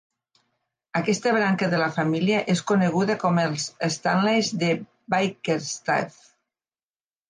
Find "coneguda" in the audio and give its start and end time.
2.73-3.19